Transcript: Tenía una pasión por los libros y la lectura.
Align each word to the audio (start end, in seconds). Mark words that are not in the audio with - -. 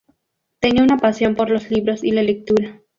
Tenía 0.59 0.81
una 0.81 0.97
pasión 0.97 1.35
por 1.35 1.51
los 1.51 1.69
libros 1.69 2.03
y 2.03 2.09
la 2.09 2.23
lectura. 2.23 2.81